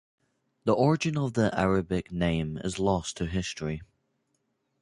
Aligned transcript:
The 0.63 0.73
origin 0.73 1.15
of 1.15 1.33
the 1.33 1.53
Arabic 1.53 2.11
name 2.11 2.57
is 2.63 2.79
lost 2.79 3.17
to 3.17 3.27
history. 3.27 3.83